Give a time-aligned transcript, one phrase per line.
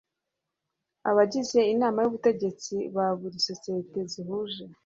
[1.09, 4.63] Abagize Inama y Ubutegetsi ba buri sosiyete zihuje